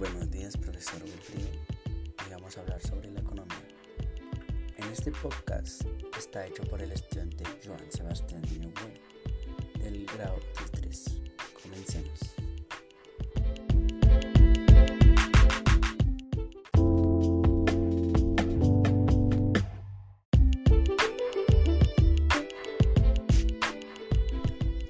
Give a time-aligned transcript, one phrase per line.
[0.00, 1.50] buenos días, profesor Wilfrido.
[2.24, 3.68] Hoy vamos a hablar sobre la economía.
[4.78, 5.82] En este podcast
[6.16, 8.72] está hecho por el estudiante Joan Sebastián Niño
[9.78, 10.40] del grado
[10.72, 11.20] 3.
[11.62, 12.18] Comencemos.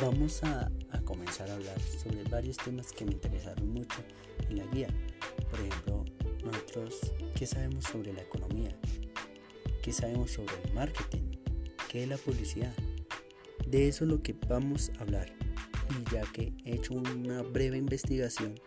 [0.00, 0.70] Vamos a
[1.32, 4.00] comenzar a hablar sobre varios temas que me interesaron mucho
[4.50, 4.88] en la guía.
[5.50, 6.04] Por ejemplo,
[6.44, 8.76] nosotros, ¿qué sabemos sobre la economía?
[9.82, 11.38] ¿Qué sabemos sobre el marketing?
[11.88, 12.74] ¿Qué es la publicidad?
[13.66, 15.32] De eso es lo que vamos a hablar.
[15.90, 18.60] Y ya que he hecho una breve investigación,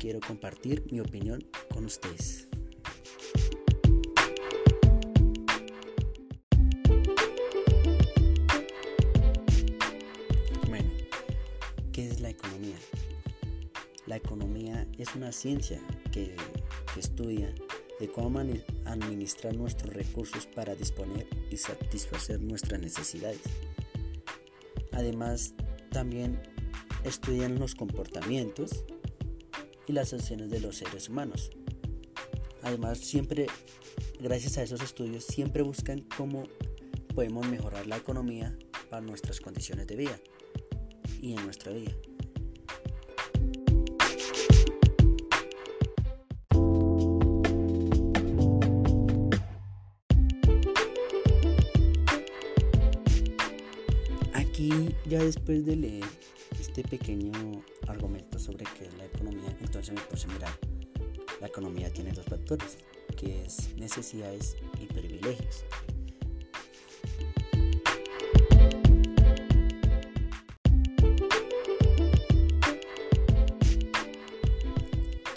[0.00, 2.48] quiero compartir mi opinión con ustedes.
[15.08, 15.80] Es una ciencia
[16.12, 16.34] que,
[16.96, 17.54] estudia
[18.00, 18.40] de cómo
[18.86, 23.42] administrar nuestros recursos para disponer y satisfacer nuestras necesidades.
[24.92, 25.52] Además,
[25.90, 26.40] también
[27.04, 28.84] estudian los comportamientos
[29.86, 31.50] y las acciones de los seres humanos.
[32.62, 33.46] Además, siempre,
[34.18, 36.44] gracias a esos estudios, siempre buscan cómo
[37.14, 38.56] podemos mejorar la economía
[38.88, 40.18] para nuestras condiciones de vida
[41.20, 41.92] y en nuestra vida.
[55.08, 56.04] Ya después de leer
[56.58, 60.58] este pequeño argumento sobre qué es la economía, entonces me puse a mirar.
[61.40, 62.78] La economía tiene dos factores,
[63.16, 65.64] que es necesidades y privilegios.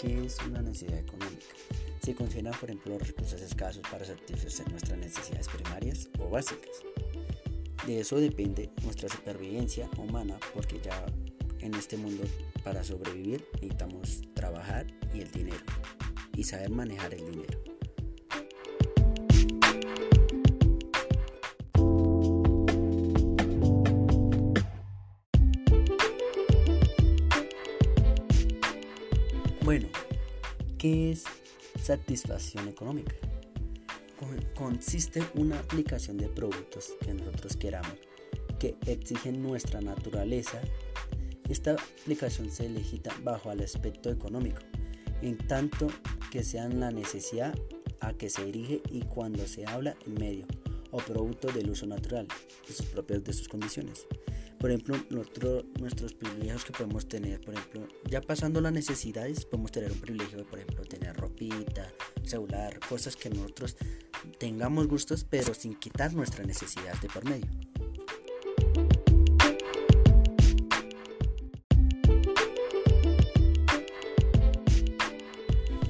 [0.00, 1.54] ¿Qué es una necesidad económica?
[2.02, 6.82] Se consideran, por ejemplo, los recursos escasos para satisfacer nuestras necesidades primarias o básicas.
[7.86, 11.06] De eso depende nuestra supervivencia humana porque ya
[11.60, 12.24] en este mundo
[12.62, 15.64] para sobrevivir necesitamos trabajar y el dinero
[16.36, 17.58] y saber manejar el dinero.
[29.62, 29.88] Bueno,
[30.78, 31.24] ¿qué es
[31.82, 33.14] satisfacción económica?
[34.54, 37.94] Consiste una aplicación de productos que nosotros queramos
[38.60, 40.60] que exigen nuestra naturaleza.
[41.48, 44.60] Esta aplicación se legita bajo el aspecto económico,
[45.22, 45.88] en tanto
[46.30, 47.58] que sean la necesidad
[48.00, 50.46] a que se dirige y cuando se habla en medio
[50.92, 52.28] o producto del uso natural
[52.68, 54.06] de sus propias de sus condiciones.
[54.58, 59.90] Por ejemplo, nuestros privilegios que podemos tener, por ejemplo, ya pasando las necesidades, podemos tener
[59.90, 61.90] un privilegio de, por ejemplo, tener ropita,
[62.24, 63.76] celular, cosas que nosotros
[64.40, 67.46] tengamos gustos, pero sin quitar nuestra necesidad de por medio.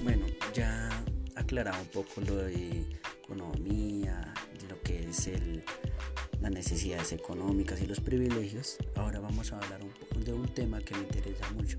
[0.03, 0.91] Bueno, ya
[1.37, 2.85] aclarado un poco lo de
[3.23, 4.35] economía,
[4.69, 5.63] lo que es el,
[6.41, 8.79] las necesidades económicas y los privilegios.
[8.97, 11.77] Ahora vamos a hablar un poco de un tema que me interesa mucho,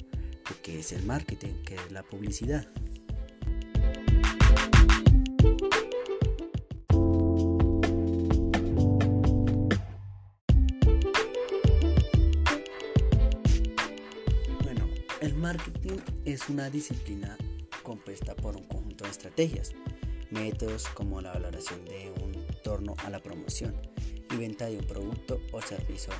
[0.63, 2.65] que es el marketing, que es la publicidad.
[15.51, 17.37] Marketing es una disciplina
[17.83, 19.73] compuesta por un conjunto de estrategias,
[20.29, 22.31] métodos como la valoración de un
[22.63, 23.75] torno a la promoción
[24.33, 26.13] y venta de un producto o servicio,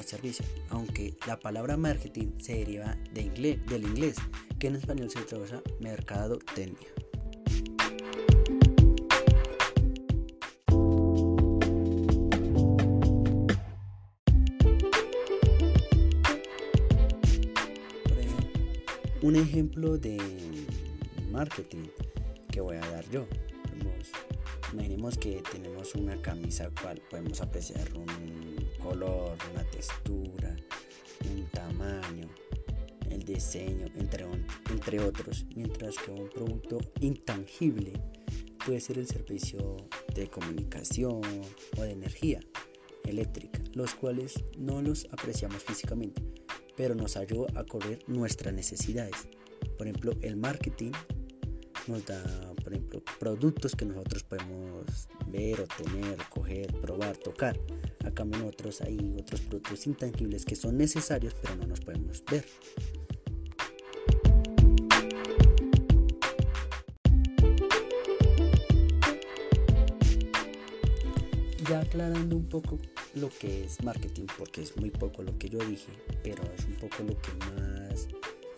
[0.00, 4.16] o servicio aunque la palabra marketing se deriva de inglés, del inglés,
[4.58, 6.88] que en español se traduce mercadotecnia.
[19.28, 20.16] Un ejemplo de
[21.30, 21.84] marketing
[22.50, 23.26] que voy a dar yo.
[24.72, 28.06] imaginemos que tenemos una camisa cual podemos apreciar un
[28.82, 30.56] color, una textura,
[31.30, 32.26] un tamaño,
[33.10, 34.24] el diseño, entre,
[34.70, 35.44] entre otros.
[35.54, 38.00] Mientras que un producto intangible
[38.64, 39.76] puede ser el servicio
[40.14, 41.20] de comunicación
[41.76, 42.40] o de energía
[43.04, 46.37] eléctrica, los cuales no los apreciamos físicamente
[46.78, 49.28] pero nos ayuda a cubrir nuestras necesidades.
[49.76, 50.92] Por ejemplo, el marketing
[51.88, 52.22] nos da,
[52.62, 57.58] por ejemplo, productos que nosotros podemos ver, obtener, coger, probar, tocar.
[58.04, 62.44] A cambio nosotros hay otros productos intangibles que son necesarios pero no nos podemos ver.
[71.68, 72.78] Ya aclarando un poco
[73.14, 76.74] lo que es marketing, porque es muy poco lo que yo dije, pero es un
[76.74, 78.08] poco lo que más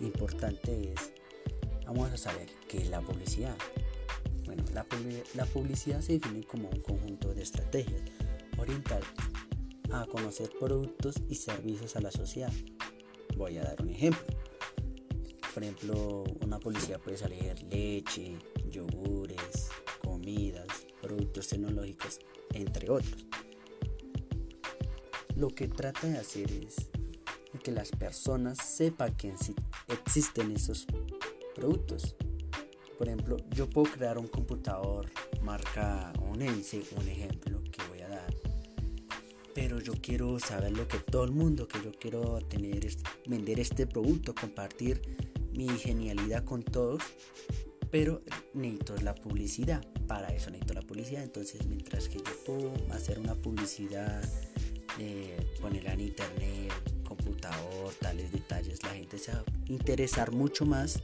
[0.00, 1.12] importante es,
[1.87, 3.56] vamos a saber qué es la publicidad.
[4.44, 4.87] Bueno, la,
[5.35, 8.02] la publicidad se define como un conjunto de estrategias
[8.58, 9.08] orientadas
[9.93, 12.53] a conocer productos y servicios a la sociedad.
[13.37, 14.26] Voy a dar un ejemplo.
[15.53, 18.38] Por ejemplo, una publicidad puede salir leche,
[18.70, 19.69] yogures,
[20.03, 22.20] comidas, productos tecnológicos,
[22.53, 23.30] entre otros.
[25.41, 26.91] Lo que trata de hacer es
[27.63, 29.33] que las personas sepan que
[29.89, 30.87] existen esos
[31.55, 32.15] productos.
[32.99, 35.11] Por ejemplo, yo puedo crear un computador
[35.41, 38.35] marca Onense, un ejemplo que voy a dar.
[39.55, 42.87] Pero yo quiero saber lo que todo el mundo, que yo quiero tener,
[43.27, 45.01] vender este producto, compartir
[45.55, 47.03] mi genialidad con todos.
[47.91, 48.21] Pero
[48.53, 49.83] necesito la publicidad.
[50.07, 51.23] Para eso necesito la publicidad.
[51.23, 54.23] Entonces, mientras que yo puedo hacer una publicidad,
[55.00, 56.73] eh, en internet,
[57.08, 61.02] computador, tales detalles, la gente se va a interesar mucho más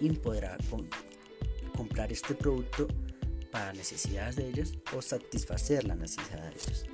[0.00, 0.58] y podrá
[1.74, 2.86] comprar este producto
[3.50, 6.84] para necesidades de ellos o satisfacer la necesidad de ellos.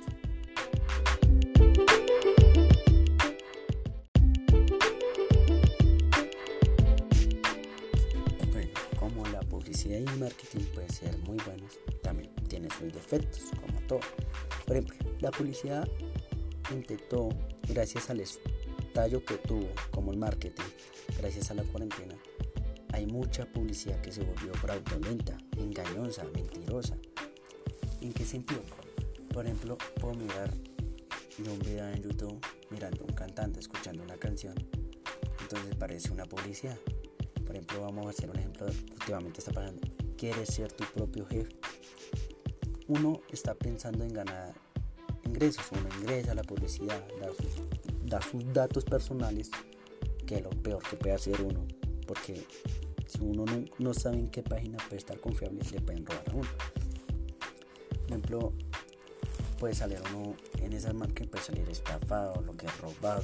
[8.51, 13.43] Bueno, como la publicidad y el marketing pueden ser muy buenos, también tiene sus defectos,
[13.59, 13.99] como todo.
[14.65, 15.87] Por ejemplo, la publicidad
[16.71, 17.29] intentó,
[17.67, 20.63] gracias al estallo que tuvo, como el marketing,
[21.17, 22.15] gracias a la cuarentena,
[22.93, 26.95] hay mucha publicidad que se volvió fraudulenta, engañosa, mentirosa.
[28.01, 28.61] ¿En qué sentido?
[29.33, 30.51] Por ejemplo, puedo mirar
[31.39, 32.39] un video en YouTube
[32.69, 34.53] mirando un cantante, escuchando una canción,
[35.41, 36.77] entonces parece una publicidad.
[37.45, 39.81] Por ejemplo, vamos a hacer un ejemplo, últimamente está pasando,
[40.17, 41.55] quieres ser tu propio jefe.
[42.87, 44.53] Uno está pensando en ganar
[45.71, 47.03] uno ingresa a la publicidad,
[48.05, 49.51] da sus, datos personales,
[50.25, 51.65] que es lo peor que puede hacer uno,
[52.07, 52.45] porque
[53.07, 53.45] si uno
[53.77, 56.49] no, sabe en qué página puede estar confiable, le pueden robar a uno.
[57.89, 58.53] Por ejemplo,
[59.59, 63.23] puede salir uno en esa marca puede salir estafado, lo que es robado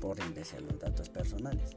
[0.00, 1.76] por ingresar los datos personales.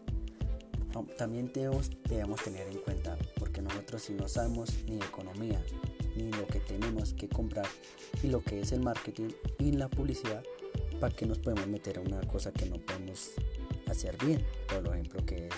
[1.17, 5.63] También debemos, debemos tener en cuenta, porque nosotros si no sabemos ni economía,
[6.17, 7.67] ni lo que tenemos que comprar,
[8.23, 9.29] y lo que es el marketing
[9.59, 10.43] y la publicidad,
[10.99, 13.31] para que nos podemos meter a una cosa que no podemos
[13.87, 14.43] hacer bien.
[14.67, 15.53] Por ejemplo, que es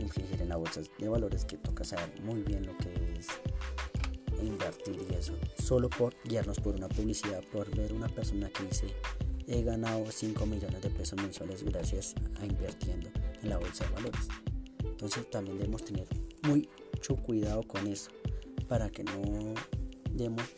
[0.00, 3.28] infligir en la bolsa de valores, que toca saber muy bien lo que es
[4.42, 5.34] invertir y eso.
[5.62, 8.86] Solo por guiarnos por una publicidad, por ver una persona que dice
[9.46, 13.10] he ganado 5 millones de pesos mensuales gracias a invirtiendo
[13.42, 14.28] en la bolsa de valores.
[14.84, 16.06] Entonces también debemos tener
[16.42, 18.10] mucho cuidado con eso
[18.68, 19.54] para que no,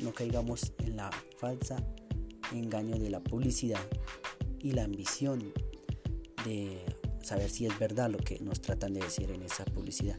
[0.00, 1.76] no caigamos en la falsa
[2.52, 3.80] engaño de la publicidad
[4.60, 5.52] y la ambición
[6.44, 6.84] de
[7.22, 10.18] saber si es verdad lo que nos tratan de decir en esa publicidad.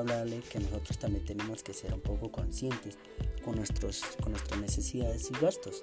[0.00, 2.98] Hablarle que nosotros también tenemos que ser un poco conscientes
[3.44, 5.80] con, nuestros, con nuestras necesidades y gastos.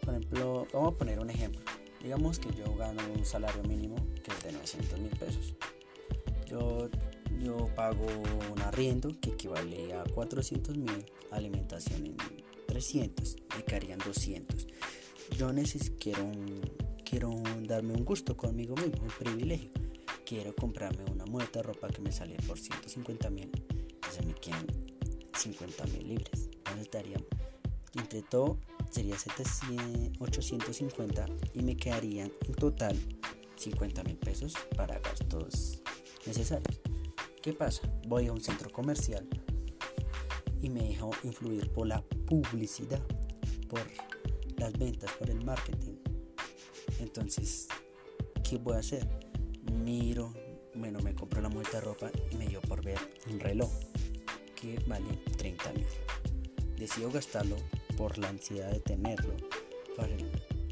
[0.00, 1.60] Por ejemplo, vamos a poner un ejemplo.
[2.02, 5.54] Digamos que yo gano un salario mínimo que es de 900 mil pesos.
[6.46, 6.88] Yo
[7.42, 8.06] yo pago
[8.52, 12.16] un arriendo que equivale a 400 mil, alimentación en
[12.66, 14.66] 300, me quedarían 200.
[15.38, 16.30] Yo necesito, quiero,
[17.04, 19.70] quiero darme un gusto conmigo mismo, un privilegio.
[20.30, 24.64] Quiero comprarme una mueta de ropa que me sale por 150 mil, entonces me quedan
[25.36, 26.50] 50 mil libres.
[26.58, 27.16] Entonces estaría,
[27.94, 28.60] entre todo,
[28.90, 32.96] sería 700, 850 y me quedarían en total
[33.56, 35.82] 50 mil pesos para gastos
[36.24, 36.80] necesarios.
[37.42, 37.92] ¿Qué pasa?
[38.06, 39.28] Voy a un centro comercial
[40.62, 43.02] y me dejo influir por la publicidad,
[43.68, 43.82] por
[44.58, 45.96] las ventas, por el marketing.
[47.00, 47.66] Entonces,
[48.48, 49.29] ¿qué voy a hacer?
[49.70, 50.34] Miro,
[50.74, 52.98] bueno, me compro la muestra de ropa y me dio por ver
[53.30, 53.70] un reloj
[54.60, 55.86] que vale 30 mil.
[56.76, 57.56] Decido gastarlo
[57.96, 59.34] por la ansiedad de tenerlo,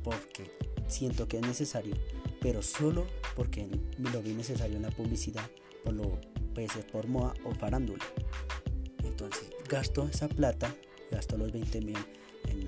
[0.03, 0.51] porque
[0.87, 1.95] siento que es necesario,
[2.41, 5.49] pero solo porque lo vi necesario en la publicidad,
[5.85, 6.19] por lo
[6.55, 8.05] puede ser por moda o farándula.
[9.05, 10.75] Entonces gasto esa plata,
[11.11, 11.99] gasto los 20 mil
[12.49, 12.67] en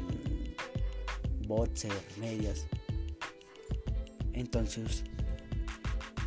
[1.47, 2.67] boxer, medias.
[4.33, 5.05] Entonces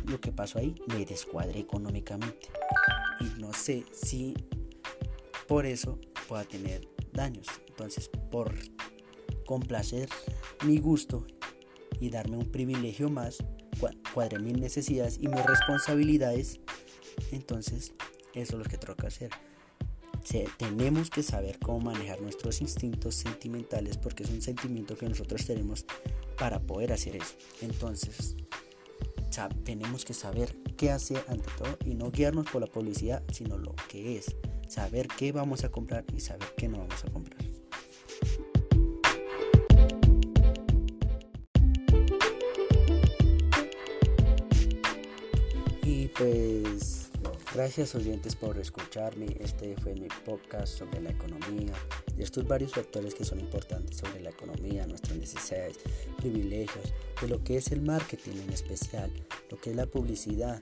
[0.04, 2.48] lo que pasó ahí me descuadré económicamente.
[3.20, 4.34] Y no sé si
[5.46, 7.46] por eso pueda tener daños.
[7.68, 8.54] Entonces por
[9.46, 10.08] complacer
[10.64, 11.26] mi gusto
[12.00, 13.38] y darme un privilegio más,
[14.12, 16.60] cuadre mis necesidades y mis responsabilidades,
[17.30, 17.92] entonces
[18.34, 19.30] eso es lo que toca hacer.
[20.58, 25.84] tenemos que saber cómo manejar nuestros instintos sentimentales porque es un sentimiento que nosotros tenemos
[26.38, 27.34] para poder hacer eso.
[27.60, 28.36] Entonces,
[29.64, 33.74] tenemos que saber qué hacer ante todo y no guiarnos por la publicidad, sino lo
[33.88, 34.36] que es.
[34.68, 37.53] Saber qué vamos a comprar y saber qué no vamos a comprar.
[47.54, 49.26] Gracias oyentes por escucharme.
[49.38, 51.72] Este fue mi podcast sobre la economía
[52.18, 55.78] y estos varios factores que son importantes sobre la economía, nuestras necesidades,
[56.16, 59.10] privilegios, de lo que es el marketing en especial,
[59.50, 60.60] lo que es la publicidad,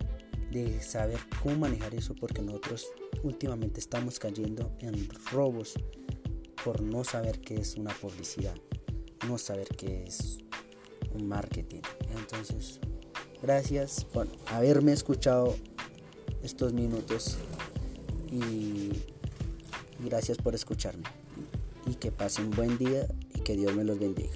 [0.50, 2.86] de saber cómo manejar eso porque nosotros
[3.22, 5.72] últimamente estamos cayendo en robos
[6.62, 8.54] por no saber qué es una publicidad,
[9.26, 10.40] no saber qué es
[11.14, 11.80] un marketing.
[12.18, 12.80] Entonces,
[13.42, 15.56] gracias por haberme escuchado
[16.42, 17.36] estos minutos
[18.30, 18.90] y
[20.04, 21.04] gracias por escucharme
[21.86, 24.30] y que pasen un buen día y que Dios me los bendiga.